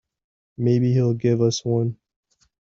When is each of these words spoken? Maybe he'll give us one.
Maybe 0.57 0.93
he'll 0.93 1.13
give 1.13 1.43
us 1.43 1.63
one. 1.63 1.97